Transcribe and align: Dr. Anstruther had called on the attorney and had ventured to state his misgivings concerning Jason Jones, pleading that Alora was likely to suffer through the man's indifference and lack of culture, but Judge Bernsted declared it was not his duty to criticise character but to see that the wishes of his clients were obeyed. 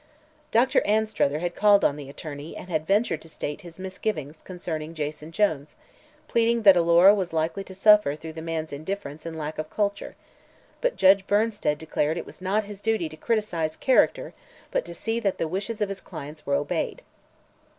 Dr. 0.49 0.81
Anstruther 0.83 1.37
had 1.37 1.53
called 1.55 1.85
on 1.85 1.95
the 1.95 2.09
attorney 2.09 2.57
and 2.57 2.69
had 2.71 2.87
ventured 2.87 3.21
to 3.21 3.29
state 3.29 3.61
his 3.61 3.77
misgivings 3.77 4.41
concerning 4.41 4.95
Jason 4.95 5.31
Jones, 5.31 5.75
pleading 6.27 6.63
that 6.63 6.75
Alora 6.75 7.13
was 7.13 7.33
likely 7.33 7.63
to 7.65 7.75
suffer 7.75 8.15
through 8.15 8.33
the 8.33 8.41
man's 8.41 8.73
indifference 8.73 9.27
and 9.27 9.37
lack 9.37 9.59
of 9.59 9.69
culture, 9.69 10.15
but 10.81 10.95
Judge 10.97 11.27
Bernsted 11.27 11.77
declared 11.77 12.17
it 12.17 12.25
was 12.25 12.41
not 12.41 12.63
his 12.63 12.81
duty 12.81 13.09
to 13.09 13.15
criticise 13.15 13.75
character 13.75 14.33
but 14.71 14.85
to 14.85 14.95
see 14.95 15.19
that 15.19 15.37
the 15.37 15.47
wishes 15.47 15.81
of 15.81 15.89
his 15.89 16.01
clients 16.01 16.47
were 16.47 16.55
obeyed. 16.55 17.03